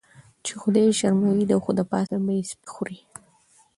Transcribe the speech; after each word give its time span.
چی 0.43 0.53
خدای 0.61 0.85
یی 0.87 0.93
شرموي 0.99 1.45
داوښ 1.49 1.67
دپاسه 1.79 2.15
به 2.25 2.31
یی 2.37 2.43
سپی 2.51 2.65
وخوري. 2.67 2.99